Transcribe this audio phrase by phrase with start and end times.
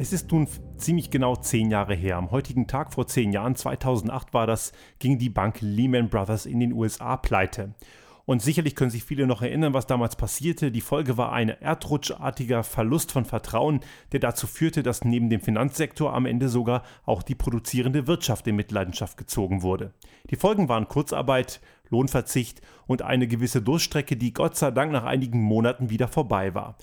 [0.00, 2.16] Es ist nun ziemlich genau zehn Jahre her.
[2.16, 6.58] Am heutigen Tag vor zehn Jahren, 2008 war das, ging die Bank Lehman Brothers in
[6.58, 7.74] den USA pleite.
[8.24, 10.72] Und sicherlich können sich viele noch erinnern, was damals passierte.
[10.72, 13.80] Die Folge war ein erdrutschartiger Verlust von Vertrauen,
[14.12, 18.56] der dazu führte, dass neben dem Finanzsektor am Ende sogar auch die produzierende Wirtschaft in
[18.56, 19.92] Mitleidenschaft gezogen wurde.
[20.30, 25.42] Die Folgen waren Kurzarbeit, Lohnverzicht und eine gewisse Durchstrecke, die Gott sei Dank nach einigen
[25.42, 26.78] Monaten wieder vorbei war.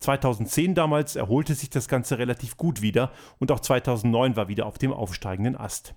[0.00, 4.78] 2010 damals erholte sich das Ganze relativ gut wieder und auch 2009 war wieder auf
[4.78, 5.94] dem aufsteigenden Ast.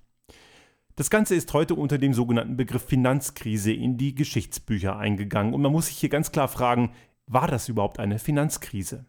[0.96, 5.72] Das Ganze ist heute unter dem sogenannten Begriff Finanzkrise in die Geschichtsbücher eingegangen und man
[5.72, 6.92] muss sich hier ganz klar fragen,
[7.26, 9.06] war das überhaupt eine Finanzkrise?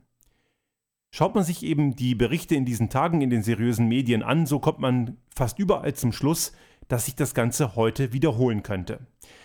[1.11, 4.59] Schaut man sich eben die Berichte in diesen Tagen in den seriösen Medien an, so
[4.59, 6.53] kommt man fast überall zum Schluss,
[6.89, 9.01] dass sich das Ganze heute wiederholen könnte.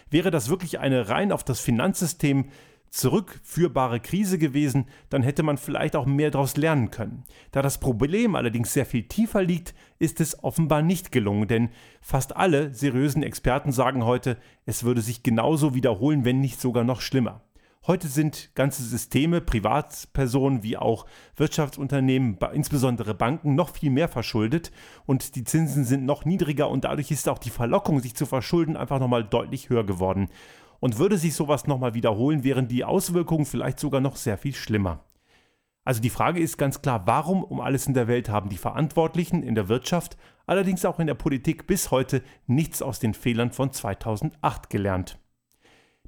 [0.09, 2.45] Wäre das wirklich eine rein auf das Finanzsystem
[2.89, 7.23] zurückführbare Krise gewesen, dann hätte man vielleicht auch mehr daraus lernen können.
[7.51, 11.69] Da das Problem allerdings sehr viel tiefer liegt, ist es offenbar nicht gelungen, denn
[12.01, 17.01] fast alle seriösen Experten sagen heute, es würde sich genauso wiederholen, wenn nicht sogar noch
[17.01, 17.41] schlimmer.
[17.87, 21.05] Heute sind ganze Systeme, Privatpersonen wie auch
[21.37, 24.71] Wirtschaftsunternehmen, insbesondere Banken, noch viel mehr verschuldet
[25.05, 28.75] und die Zinsen sind noch niedriger und dadurch ist auch die Verlockung, sich zu verschulden,
[28.75, 30.29] einfach nochmal deutlich höher geworden.
[30.79, 35.03] Und würde sich sowas nochmal wiederholen, wären die Auswirkungen vielleicht sogar noch sehr viel schlimmer.
[35.83, 39.43] Also die Frage ist ganz klar, warum um alles in der Welt haben die Verantwortlichen
[39.43, 43.73] in der Wirtschaft, allerdings auch in der Politik bis heute nichts aus den Fehlern von
[43.73, 45.17] 2008 gelernt?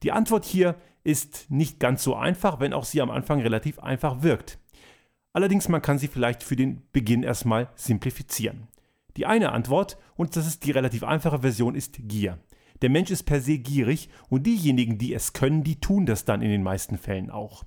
[0.04, 4.22] Die Antwort hier ist nicht ganz so einfach, wenn auch sie am Anfang relativ einfach
[4.22, 4.60] wirkt.
[5.34, 8.68] Allerdings man kann sie vielleicht für den Beginn erstmal simplifizieren.
[9.18, 12.38] Die eine Antwort, und das ist die relativ einfache Version, ist Gier.
[12.82, 16.42] Der Mensch ist per se gierig und diejenigen, die es können, die tun das dann
[16.42, 17.64] in den meisten Fällen auch.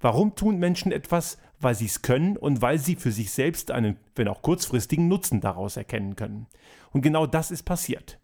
[0.00, 1.38] Warum tun Menschen etwas?
[1.60, 5.40] Weil sie es können und weil sie für sich selbst einen, wenn auch kurzfristigen Nutzen
[5.40, 6.46] daraus erkennen können.
[6.92, 8.18] Und genau das ist passiert.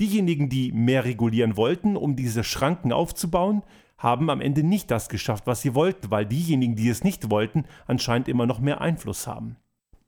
[0.00, 3.62] Diejenigen, die mehr regulieren wollten, um diese Schranken aufzubauen,
[3.98, 7.64] haben am Ende nicht das geschafft, was sie wollten, weil diejenigen, die es nicht wollten,
[7.86, 9.56] anscheinend immer noch mehr Einfluss haben.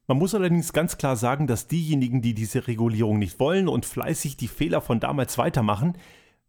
[0.06, 4.36] Man muss allerdings ganz klar sagen, dass diejenigen, die diese Regulierung nicht wollen und fleißig
[4.36, 5.96] die Fehler von damals weitermachen,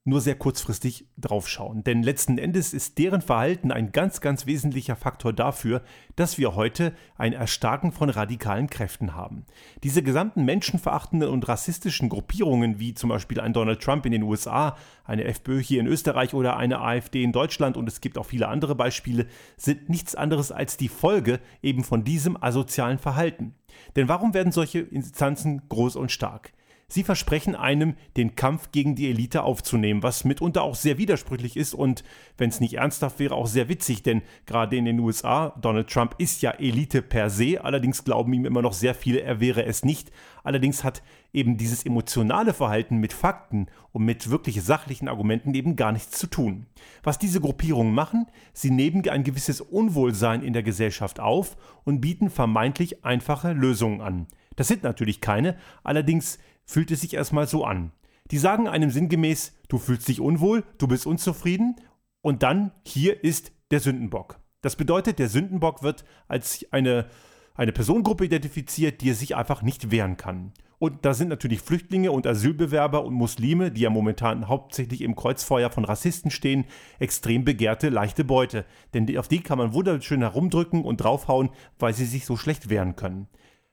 [0.07, 1.83] nur sehr kurzfristig draufschauen.
[1.83, 5.81] Denn letzten Endes ist deren Verhalten ein ganz, ganz wesentlicher Faktor dafür,
[6.15, 9.45] dass wir heute ein Erstarken von radikalen Kräften haben.
[9.83, 14.77] Diese gesamten menschenverachtenden und rassistischen Gruppierungen, wie zum Beispiel ein Donald Trump in den USA,
[15.05, 18.47] eine FPÖ hier in Österreich oder eine AfD in Deutschland und es gibt auch viele
[18.47, 19.25] andere Beispiele,
[19.57, 23.55] sind nichts anderes als die Folge eben von diesem asozialen Verhalten.
[23.95, 26.53] Denn warum werden solche Instanzen groß und stark?
[26.87, 31.73] Sie versprechen einem, den Kampf gegen die Elite aufzunehmen, was mitunter auch sehr widersprüchlich ist
[31.73, 32.03] und,
[32.37, 36.13] wenn es nicht ernsthaft wäre, auch sehr witzig, denn gerade in den USA, Donald Trump
[36.19, 39.83] ist ja Elite per se, allerdings glauben ihm immer noch sehr viele, er wäre es
[39.83, 40.11] nicht.
[40.43, 41.01] Allerdings hat
[41.33, 46.27] eben dieses emotionale Verhalten mit Fakten und mit wirklich sachlichen Argumenten eben gar nichts zu
[46.27, 46.67] tun.
[47.01, 52.29] Was diese Gruppierungen machen, sie nehmen ein gewisses Unwohlsein in der Gesellschaft auf und bieten
[52.29, 54.27] vermeintlich einfache Lösungen an.
[54.55, 57.91] Das sind natürlich keine, allerdings fühlt es sich erstmal so an.
[58.31, 61.75] Die sagen einem sinngemäß, du fühlst dich unwohl, du bist unzufrieden
[62.21, 64.39] und dann hier ist der Sündenbock.
[64.61, 67.05] Das bedeutet, der Sündenbock wird als eine,
[67.53, 70.53] eine Personengruppe identifiziert, die sich einfach nicht wehren kann.
[70.77, 75.69] Und da sind natürlich Flüchtlinge und Asylbewerber und Muslime, die ja momentan hauptsächlich im Kreuzfeuer
[75.69, 76.65] von Rassisten stehen,
[76.99, 78.65] extrem begehrte leichte Beute.
[78.93, 81.49] Denn auf die kann man wunderschön herumdrücken und draufhauen,
[81.79, 83.27] weil sie sich so schlecht wehren können.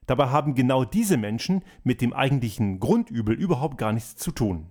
[0.06, 4.66] Dabei haben genau diese Menschen mit dem eigentlichen Grundübel überhaupt gar nichts zu tun.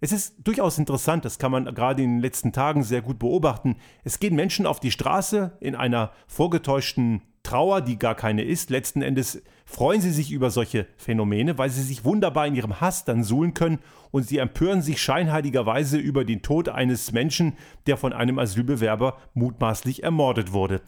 [0.00, 3.76] Es ist durchaus interessant, das kann man gerade in den letzten Tagen sehr gut beobachten.
[4.02, 8.70] Es gehen Menschen auf die Straße in einer vorgetäuschten Trauer, die gar keine ist.
[8.70, 13.04] Letzten Endes freuen sie sich über solche Phänomene, weil sie sich wunderbar in ihrem Hass
[13.04, 13.78] dann suhlen können
[14.10, 17.54] und sie empören sich scheinheiligerweise über den Tod eines Menschen,
[17.86, 20.80] der von einem Asylbewerber mutmaßlich ermordet wurde.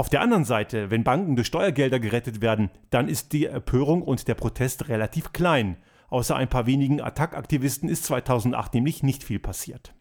[0.00, 4.28] Auf der anderen Seite, wenn Banken durch Steuergelder gerettet werden, dann ist die Empörung und
[4.28, 5.76] der Protest relativ klein.
[6.08, 9.94] Außer ein paar wenigen Attack-Aktivisten ist 2008 nämlich nicht viel passiert.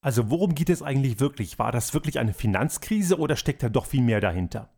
[0.00, 1.58] Also worum geht es eigentlich wirklich?
[1.58, 4.70] War das wirklich eine Finanzkrise oder steckt da doch viel mehr dahinter?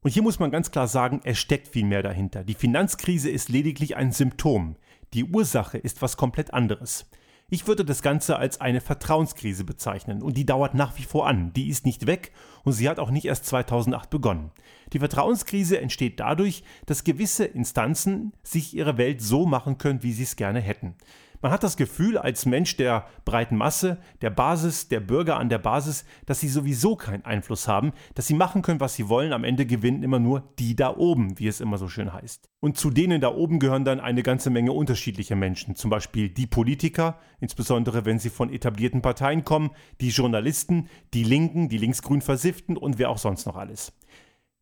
[0.00, 2.42] Und hier muss man ganz klar sagen, es steckt viel mehr dahinter.
[2.42, 4.76] Die Finanzkrise ist lediglich ein Symptom.
[5.12, 7.04] Die Ursache ist was komplett anderes.
[7.52, 11.52] Ich würde das Ganze als eine Vertrauenskrise bezeichnen und die dauert nach wie vor an.
[11.52, 12.30] Die ist nicht weg
[12.62, 14.52] und sie hat auch nicht erst 2008 begonnen.
[14.92, 20.22] Die Vertrauenskrise entsteht dadurch, dass gewisse Instanzen sich ihre Welt so machen können, wie sie
[20.22, 20.94] es gerne hätten.
[21.42, 25.58] Man hat das Gefühl als Mensch der breiten Masse, der Basis, der Bürger an der
[25.58, 29.44] Basis, dass sie sowieso keinen Einfluss haben, dass sie machen können, was sie wollen, am
[29.44, 32.50] Ende gewinnen immer nur die da oben, wie es immer so schön heißt.
[32.60, 36.46] Und zu denen da oben gehören dann eine ganze Menge unterschiedlicher Menschen, zum Beispiel die
[36.46, 39.70] Politiker, insbesondere wenn sie von etablierten Parteien kommen,
[40.02, 43.94] die Journalisten, die Linken, die linksgrün Versifften und wer auch sonst noch alles.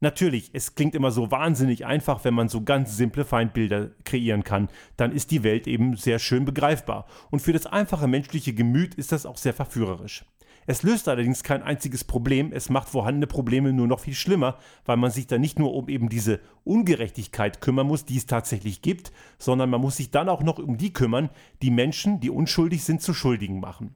[0.00, 4.68] Natürlich, es klingt immer so wahnsinnig einfach, wenn man so ganz simple Feindbilder kreieren kann.
[4.96, 7.06] Dann ist die Welt eben sehr schön begreifbar.
[7.30, 10.24] Und für das einfache menschliche Gemüt ist das auch sehr verführerisch.
[10.70, 14.98] Es löst allerdings kein einziges Problem, es macht vorhandene Probleme nur noch viel schlimmer, weil
[14.98, 19.10] man sich dann nicht nur um eben diese Ungerechtigkeit kümmern muss, die es tatsächlich gibt,
[19.38, 21.30] sondern man muss sich dann auch noch um die kümmern,
[21.62, 23.94] die Menschen, die unschuldig sind, zu Schuldigen machen.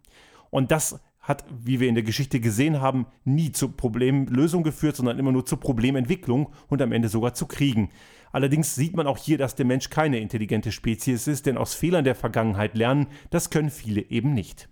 [0.48, 5.18] Und das hat, wie wir in der Geschichte gesehen haben, nie zur Problemlösung geführt, sondern
[5.18, 7.90] immer nur zur Problementwicklung und am Ende sogar zu Kriegen.
[8.32, 12.04] Allerdings sieht man auch hier, dass der Mensch keine intelligente Spezies ist, denn aus Fehlern
[12.04, 14.68] der Vergangenheit lernen, das können viele eben nicht.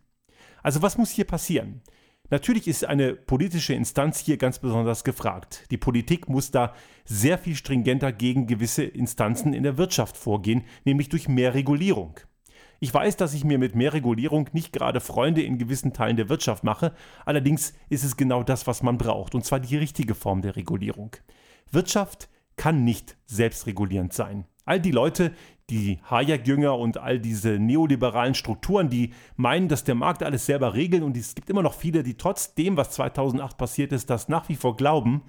[0.63, 1.83] Also was muss hier passieren?
[2.31, 5.67] Natürlich ist eine politische Instanz hier ganz besonders gefragt.
[5.71, 6.75] Die Politik muss da
[7.05, 12.21] sehr viel stringenter gegen gewisse Instanzen in der Wirtschaft vorgehen, nämlich durch mehr Regulierung.
[12.83, 16.31] Ich weiß, dass ich mir mit mehr Regulierung nicht gerade Freunde in gewissen Teilen der
[16.31, 16.95] Wirtschaft mache,
[17.27, 21.15] allerdings ist es genau das, was man braucht, und zwar die richtige Form der Regulierung.
[21.71, 24.47] Wirtschaft kann nicht selbstregulierend sein.
[24.65, 25.33] All die Leute,
[25.69, 31.03] die Hayek-Jünger und all diese neoliberalen Strukturen, die meinen, dass der Markt alles selber regelt
[31.03, 34.49] und es gibt immer noch viele, die trotz dem, was 2008 passiert ist, das nach
[34.49, 35.23] wie vor glauben,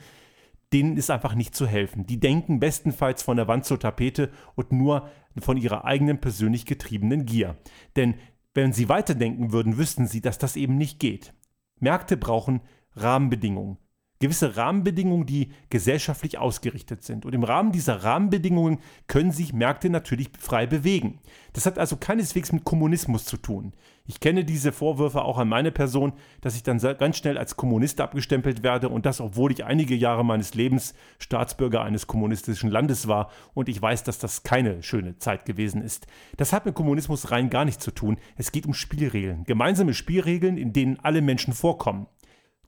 [0.74, 2.06] denen ist einfach nicht zu helfen.
[2.06, 5.10] Die denken bestenfalls von der Wand zur Tapete und nur
[5.40, 7.58] von ihrer eigenen persönlich getriebenen Gier.
[7.96, 8.16] Denn
[8.54, 11.34] wenn sie weiterdenken würden, wüssten sie, dass das eben nicht geht.
[11.80, 12.62] Märkte brauchen
[12.96, 13.78] Rahmenbedingungen
[14.22, 17.26] gewisse Rahmenbedingungen, die gesellschaftlich ausgerichtet sind.
[17.26, 21.20] Und im Rahmen dieser Rahmenbedingungen können sich Märkte natürlich frei bewegen.
[21.52, 23.74] Das hat also keineswegs mit Kommunismus zu tun.
[24.08, 28.02] Ich kenne diese Vorwürfe auch an meine Person, dass ich dann ganz schnell als Kommunist
[28.02, 33.30] abgestempelt werde und das, obwohl ich einige Jahre meines Lebens Staatsbürger eines kommunistischen Landes war
[33.54, 36.08] und ich weiß, dass das keine schöne Zeit gewesen ist.
[36.38, 38.18] Das hat mit Kommunismus rein gar nichts zu tun.
[38.38, 42.08] Es geht um Spielregeln, gemeinsame Spielregeln, in denen alle Menschen vorkommen.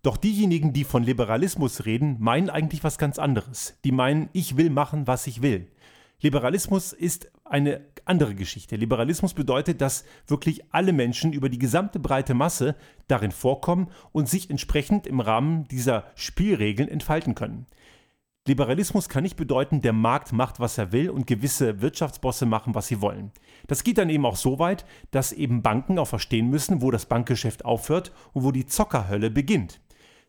[0.04, 3.80] Doch diejenigen, die von Liberalismus reden, meinen eigentlich was ganz anderes.
[3.86, 5.68] Die meinen, ich will machen, was ich will.
[6.22, 8.76] Liberalismus ist eine andere Geschichte.
[8.76, 12.76] Liberalismus bedeutet, dass wirklich alle Menschen über die gesamte breite Masse
[13.08, 17.66] darin vorkommen und sich entsprechend im Rahmen dieser Spielregeln entfalten können.
[18.46, 22.88] Liberalismus kann nicht bedeuten, der Markt macht, was er will und gewisse Wirtschaftsbosse machen, was
[22.88, 23.32] sie wollen.
[23.68, 27.06] Das geht dann eben auch so weit, dass eben Banken auch verstehen müssen, wo das
[27.06, 29.80] Bankgeschäft aufhört und wo die Zockerhölle beginnt.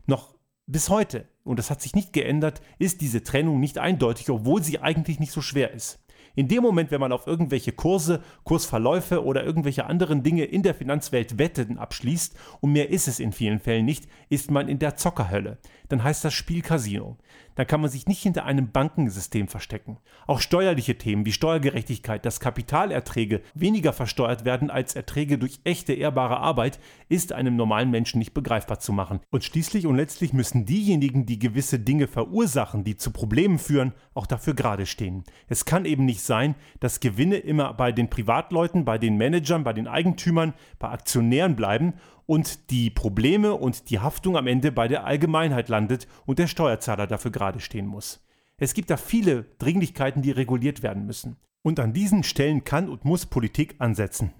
[0.05, 0.35] Noch
[0.67, 4.79] bis heute, und das hat sich nicht geändert, ist diese Trennung nicht eindeutig, obwohl sie
[4.79, 5.99] eigentlich nicht so schwer ist.
[6.37, 10.75] In dem Moment, wenn man auf irgendwelche Kurse, Kursverläufe oder irgendwelche anderen Dinge in der
[10.75, 14.97] Finanzwelt Wetten abschließt, und mehr ist es in vielen Fällen nicht, ist man in der
[14.97, 15.59] Zockerhölle.
[15.89, 17.17] Dann heißt das Spiel Casino.
[17.55, 19.97] Dann kann man sich nicht hinter einem Bankensystem verstecken.
[20.27, 26.37] Auch steuerliche Themen wie Steuergerechtigkeit, dass Kapitalerträge weniger versteuert werden als Erträge durch echte ehrbare
[26.37, 29.21] Arbeit, ist einem normalen Menschen nicht begreifbar zu machen.
[29.31, 34.27] Und schließlich und letztlich müssen diejenigen, die gewisse Dinge verursachen, die zu Problemen führen, auch
[34.27, 35.23] dafür gerade stehen.
[35.47, 39.73] Es kann eben nicht sein, dass Gewinne immer bei den Privatleuten, bei den Managern, bei
[39.73, 41.93] den Eigentümern, bei Aktionären bleiben
[42.25, 47.07] und die Probleme und die Haftung am Ende bei der Allgemeinheit landet und der Steuerzahler
[47.07, 48.25] dafür gerade stehen muss.
[48.57, 51.37] Es gibt da viele Dringlichkeiten, die reguliert werden müssen.
[51.61, 54.31] Und an diesen Stellen kann und muss Politik ansetzen.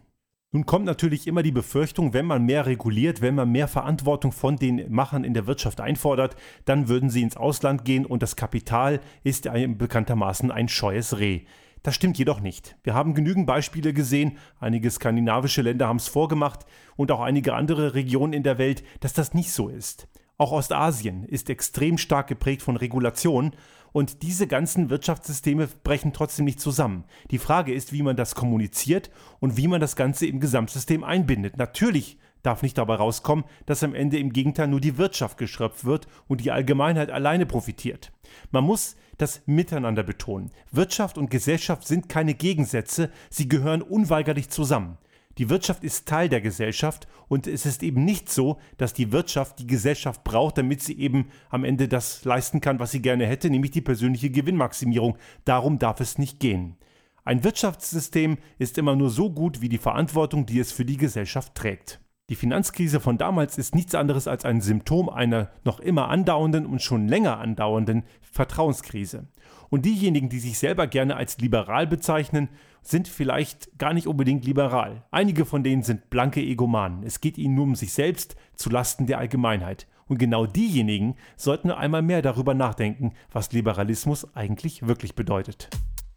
[0.51, 4.55] Nun kommt natürlich immer die Befürchtung, wenn man mehr reguliert, wenn man mehr Verantwortung von
[4.55, 9.01] den Machern in der Wirtschaft einfordert, dann würden sie ins Ausland gehen und das Kapital
[9.25, 11.41] ist bekanntermaßen ein scheues Reh.
[11.85, 12.75] Das stimmt jedoch nicht.
[12.81, 16.65] Wir haben genügend Beispiele gesehen, einige skandinavische Länder haben es vorgemacht
[16.95, 20.07] und auch einige andere Regionen in der Welt, dass das nicht so ist.
[20.39, 23.51] Auch Ostasien ist extrem stark geprägt von Regulationen
[23.91, 27.03] und diese ganzen Wirtschaftssysteme brechen trotzdem nicht zusammen.
[27.29, 31.57] Die Frage ist, wie man das kommuniziert und wie man das Ganze im Gesamtsystem einbindet.
[31.57, 36.07] Natürlich darf nicht dabei rauskommen, dass am Ende im Gegenteil nur die Wirtschaft geschröpft wird
[36.27, 38.11] und die Allgemeinheit alleine profitiert.
[38.51, 40.51] Man muss das Miteinander betonen.
[40.71, 44.97] Wirtschaft und Gesellschaft sind keine Gegensätze, sie gehören unweigerlich zusammen.
[45.37, 49.59] Die Wirtschaft ist Teil der Gesellschaft und es ist eben nicht so, dass die Wirtschaft
[49.59, 53.49] die Gesellschaft braucht, damit sie eben am Ende das leisten kann, was sie gerne hätte,
[53.49, 55.17] nämlich die persönliche Gewinnmaximierung.
[55.43, 56.77] Darum darf es nicht gehen.
[57.25, 61.55] Ein Wirtschaftssystem ist immer nur so gut wie die Verantwortung, die es für die Gesellschaft
[61.55, 61.99] trägt.
[62.31, 66.81] Die Finanzkrise von damals ist nichts anderes als ein Symptom einer noch immer andauernden und
[66.81, 69.27] schon länger andauernden Vertrauenskrise.
[69.69, 72.49] Und diejenigen, die sich selber gerne als liberal bezeichnen,
[72.81, 75.05] sind vielleicht gar nicht unbedingt liberal.
[75.11, 77.03] Einige von denen sind blanke Egomanen.
[77.03, 79.85] Es geht ihnen nur um sich selbst zu Lasten der Allgemeinheit.
[80.07, 85.69] Und genau diejenigen sollten einmal mehr darüber nachdenken, was Liberalismus eigentlich wirklich bedeutet.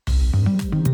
[0.08, 0.87] Musik